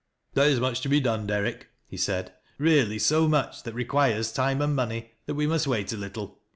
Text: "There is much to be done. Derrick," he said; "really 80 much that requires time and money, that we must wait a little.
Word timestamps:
"There 0.33 0.49
is 0.49 0.59
much 0.59 0.81
to 0.81 0.89
be 0.89 0.99
done. 0.99 1.27
Derrick," 1.27 1.67
he 1.85 1.95
said; 1.95 2.33
"really 2.57 2.95
80 2.95 3.27
much 3.27 3.61
that 3.61 3.75
requires 3.75 4.31
time 4.31 4.59
and 4.59 4.75
money, 4.75 5.11
that 5.27 5.35
we 5.35 5.45
must 5.45 5.67
wait 5.67 5.93
a 5.93 5.95
little. 5.95 6.39